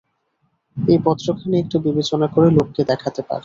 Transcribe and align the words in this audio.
এই 0.77 0.99
পত্রখানি 1.05 1.55
একটু 1.59 1.77
বিবেচনা 1.85 2.27
করে 2.27 2.47
লোককে 2.57 2.81
দেখাতে 2.91 3.21
পার। 3.21 3.39